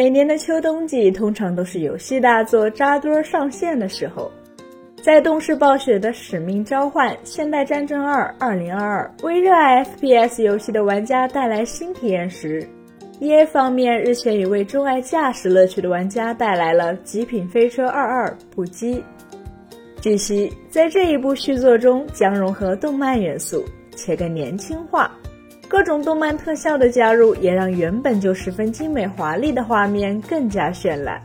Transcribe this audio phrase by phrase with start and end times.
[0.00, 4.32] 每年的秋冬季通常都是游戏大作扎堆上线的时候。
[5.02, 8.76] 在动视暴雪的《使命召唤：现代战争二2022》
[9.22, 12.66] 为热爱 FPS 游戏的玩家带来新体验时
[13.20, 18.94] ，EA 方面日前也为钟爱驾驶乐趣的玩家带来了《极品飞车22：不羁》。
[20.00, 23.62] 据悉，在这一部续作中将融合动漫元素，
[23.94, 25.14] 且更年轻化。
[25.70, 31.22] 各种动漫特效的加入，也让原本就十分精美华丽的画面更加绚烂。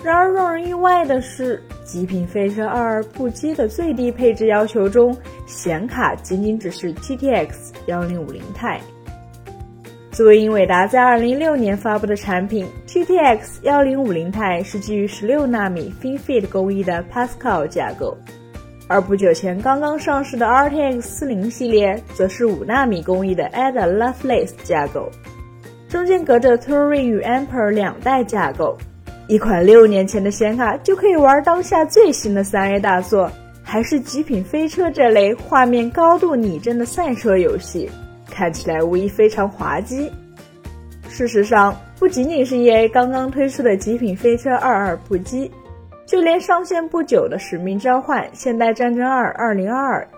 [0.00, 7.48] 然而，让人意外的是，《极品飞车2：不羁》的最低配置要求中，显卡仅仅只是 GTX
[7.88, 8.78] 1050 Ti。
[10.12, 18.16] 作为英伟达在2016年发布的产品，GTX 1050 Ti 是基于16纳米 FinFET 工艺的 Pascal 架构。
[18.86, 25.10] 而不久前刚刚上市的 RTX 40系列，则是五纳米工艺的 Ada Lovelace 架构，
[25.88, 28.76] 中间隔着 Turing 与 Ampere 两代架构。
[29.26, 33.30] 一款六年前的显卡就可以玩当下最新的三 A 大作，
[33.62, 37.90] 还是极品飞车这类画面高度拟真的赛车游戏，
[38.30, 40.12] 看起来无疑非常滑稽。
[41.08, 45.50] 事实上，不仅仅是 EA 刚刚推出的极品飞车22不羁。
[46.06, 49.68] 就连上线不久的《使命召唤：现代战争二2022》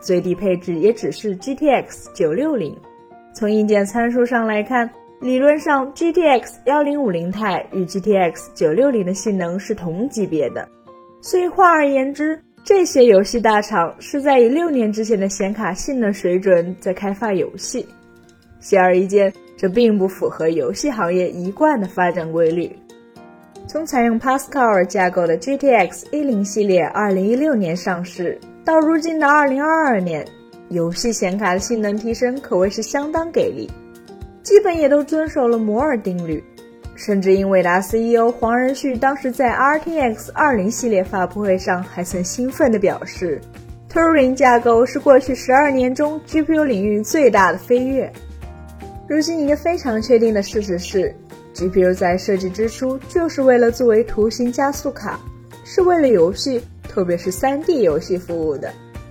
[0.00, 2.74] 最低配置也只是 GTX 960。
[3.32, 10.68] 从硬件参数上来看，理论上 GTX 1050 Ti 与 GTX 960的性能是同级别的。
[11.20, 17.86] 所以换而言之，这些游戏大厂是在以六年之前的显卡性能水准在开发游戏。
[18.58, 22.68] 显而易见，这并不符合游戏行业一贯的发展规律。
[23.68, 30.24] 从采用 Pascal 架构的 GTX 10系列2016年上市，到如今的2022年，
[30.68, 33.68] 游戏显卡的性能提升可谓是相当给力，
[34.44, 36.42] 基本也都遵守了摩尔定律。
[36.94, 43.40] 甚至英伟达 CEO 黄仁旭当时在 RTX 20系列发布会上还曾兴奋地表示
[43.92, 48.10] ，Turing 架构是过去十二年中 GPU 领域最大的飞跃。
[49.08, 51.12] 如今一个非常确定的事实是。
[51.56, 55.18] GPU 在设计之初就是为了作为图形加速卡，
[55.64, 58.70] 是为了游戏，特别是 3D 游戏服务的。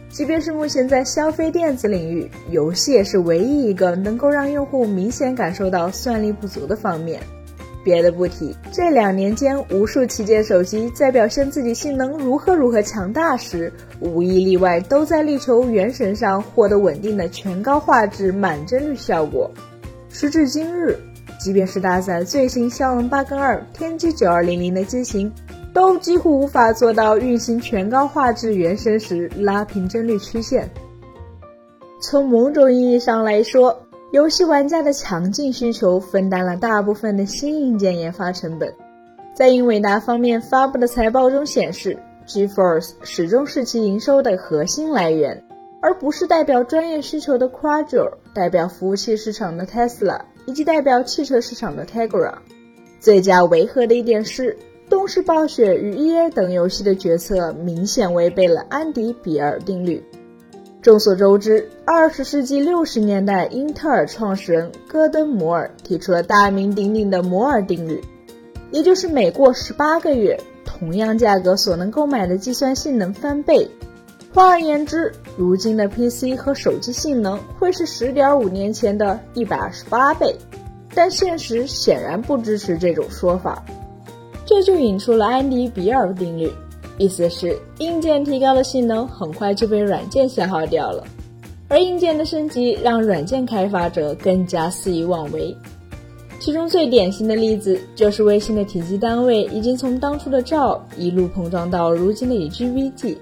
[0.10, 7.20] 即便是目前在消费电子领域，游戏也是唯一一个能够让用户明显感受到算力不足的方面。
[7.84, 19.50] 别的不提，这两年间，无数旗舰手机在表现自己性能如何如何强大时，无一例外都在力求原神上获得稳定的全高画质满帧率效果。
[20.10, 20.96] 时至今日。
[21.40, 25.32] 即便是搭载最新骁龙八跟二天玑九二零零的机型，
[25.74, 30.70] 都几乎无法做到运行全高画质原神时拉平帧率曲线。
[32.02, 33.78] 从某种意义上来说，
[34.12, 38.74] 游戏玩家的强劲需求分担了大部分的新硬件研发成本。
[39.34, 45.44] 在英伟达方面发布的财报中显示，GeForce 始终是其营收的核心来源，
[45.82, 50.22] 而不是代表专业需求的 Quadro，代表服务器市场的 Tesla。
[50.46, 52.34] 以及代表汽车市场的 Tegra。
[53.00, 54.58] 最佳违和的一点是，
[54.90, 60.04] 动视暴雪与 EA 等游戏的决策明显违背了安迪·比尔定律。
[60.82, 68.04] 众所周知，二十世纪六十年代，英特尔创始人戈登·摩尔提出了大名鼎鼎的摩尔定律，
[68.70, 73.68] 也就是每过十八个月，同样价格所能购买的计算性能翻倍。
[74.36, 80.36] 换而言之，如今的 PC 和手机性能会是十点五年前的一百二十八倍，
[80.94, 83.64] 但现实显然不支持这种说法。
[84.46, 86.52] 这就引出了安迪·比尔定律，
[86.98, 91.08] 意思是硬件提高的性能很快就被软件消耗掉了，
[91.70, 95.56] 而硬件的升级让软件开发者更加肆意妄为。
[96.42, 103.18] 其中最典型的例子就是微信的体积单位已经从当初的兆一路膨胀到如今的以 GB 计。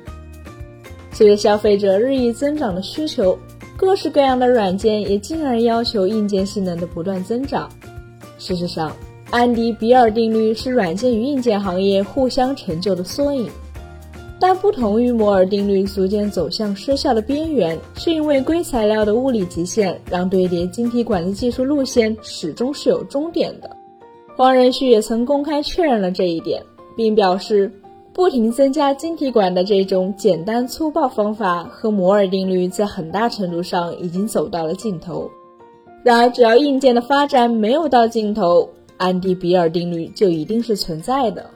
[1.14, 3.38] 随着消费者日益增长的需求，
[3.78, 7.70] 各式各样的软件也进而要求硬件性能的不断增长。
[8.40, 8.92] 事实上，
[9.30, 13.48] 安迪·比尔定律是软件与硬件行业互相成就的缩影。
[14.40, 23.70] 但不同于摩尔定律逐渐走向失效的边缘，是因为硅材料的物理极限让堆叠晶体管的技术路线始终是有终点的。
[24.36, 26.62] 黄仁旭也曾公开确认了这一点，
[26.98, 27.72] 并表示。
[28.14, 35.30] 不停增加晶体管的这种简单粗暴方法和摩尔定律在很大程度上已经走到了尽头。
[36.04, 41.50] 然而，只要硬件的发展没有到尽头，安迪·比尔定律就一定是存在的。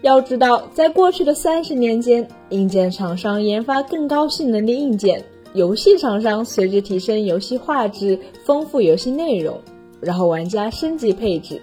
[0.00, 5.24] 要知道，在过去的三十年间，硬件厂商研发更高性能的硬件，
[5.54, 9.56] 游戏厂商随着提升游戏画质、丰富游戏内容，
[10.00, 11.62] 然后玩家升级配置。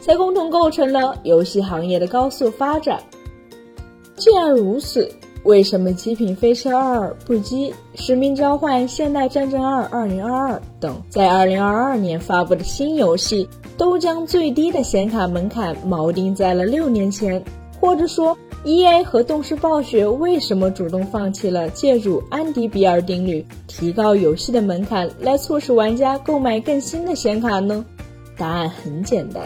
[0.00, 3.00] 才共同构成了游戏行业的高速发展。
[4.22, 5.10] 既然如此，
[5.42, 6.74] 为什么《极品飞车2》
[7.26, 10.20] 《不羁》《使命召唤：现代战争2 2022》
[10.78, 17.42] 等在2022年发布的新游戏，都将最低的显卡门槛锚定在了六年前？
[17.80, 27.84] 或者说，EA 和动视暴雪为什么主动放弃了借助安迪比尔定律提高游戏的门槛，来促使玩家购买更新的显卡呢？
[28.36, 29.42] 答案很简单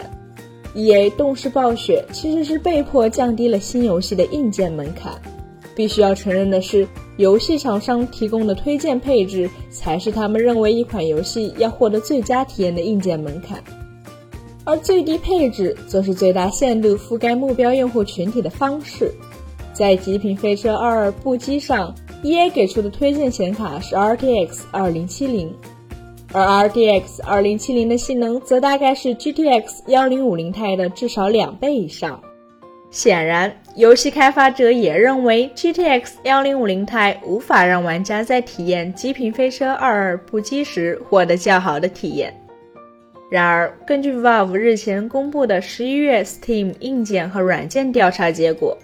[0.75, 5.13] ，EA 动视暴雪其实是被迫降低了新游戏的硬件门槛。
[5.75, 6.87] 必须要承认的是，
[7.17, 13.63] 游戏厂商提供的推荐配置才是他们认为一款游戏要获得最佳体验的硬件门槛，
[14.63, 19.13] 而最低配置则是最大限度覆盖目标用户群体的方式。
[19.71, 21.93] 在《极品飞车2：不羁》上
[22.23, 25.49] ，EA 给出的推荐显卡是 RTX 2070，
[26.33, 32.21] 而 RTX 2070的性能则大概是 GTX 1050 Ti 的至少两倍以上。
[32.89, 42.33] 显然，游戏开发者也认为 GTX 1050 Ti 无法让玩家在体验《极品飞车2：不羁》时获得较好的体验。
[43.29, 48.77] 然而，根据 Valve 日前公布的十一月 Steam 硬件和软件调查结果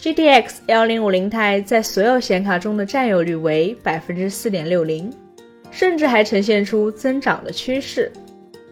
[0.00, 5.12] ，GTX 1050 Ti 在所有显卡中的占有率为百分之四点六零，
[5.76, 8.10] 甚至还呈现出增长的趋势。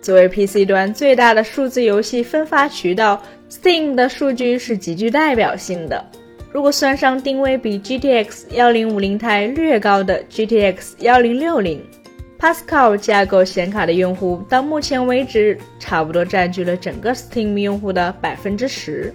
[0.01, 6.03] 作为 PC 端最大的数字游戏分发渠道，Steam 的数据是极具代表性的。
[6.51, 19.13] 如果算上定位比 GTX 1050 Ti 略高的 GTX 1060，Pascal 架构显卡的用户到目前为止差不多占据了整个 Steam 用户的百分之十。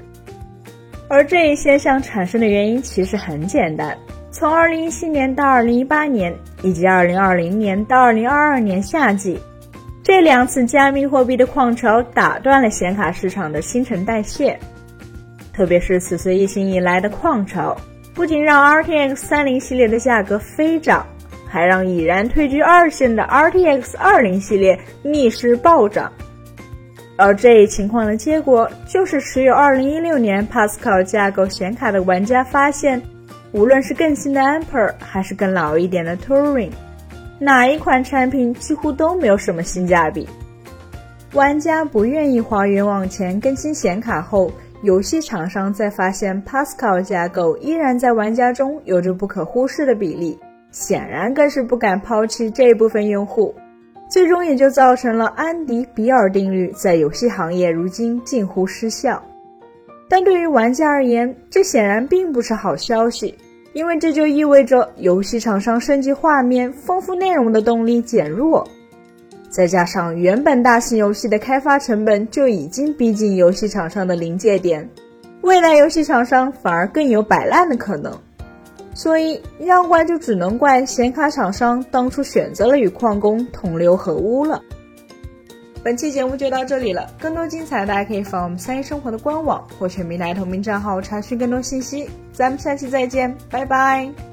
[1.07, 3.97] 而这一现象产生的原因其实很简单：
[4.39, 9.37] 从2017年到2018年，以及2020年到2022年夏季。
[10.01, 14.57] 这两次加密货币的矿潮打断了显卡市场的新陈代谢，
[15.53, 17.75] 特别是此次疫情以来的矿潮，
[18.13, 21.05] 不仅让 RTX 30系列的价格飞涨，
[21.45, 26.09] 还让已然退居二线的 RTX 20系列逆势暴涨。
[27.17, 33.01] 而这一情况的结果，就是持有2016年 Pascal 架构显卡的玩家发现，
[33.51, 36.71] 无论是更新的 Ampere，还是更老一点的 Turing。
[37.39, 40.27] 哪一款产品几乎都没有什么性价比，
[41.33, 44.51] 玩家不愿意花冤枉钱更新显卡后，
[44.81, 50.37] 游戏厂商在发现 Pascal 架构依然在玩家中有着不可忽视的比例，
[50.71, 53.55] 显然更是不敢抛弃这部分用户，
[54.09, 59.23] 最终也就造成了安迪比尔定律在游戏行业如今近乎失效。
[60.09, 63.33] 但对于玩家而言，这显然并不是好消息。
[63.71, 68.67] 因为这就意味着游戏厂商升级画面、丰富内容的动力减弱，
[69.47, 74.89] 再加上原本大型游戏的开发成本就已经逼近游戏厂商的临界点，
[75.41, 78.11] 未来游戏厂商反而更有摆烂的可能。
[78.95, 84.59] 所以要怪就只能怪显卡厂商当初选择了与矿工同流合污了。
[85.83, 92.09] 本期节目就到这里了，更多精彩大家可以访我们三一生活的官网或全民来同名账号查询更多信息。
[92.33, 94.28] 咱们下期再见，拜拜。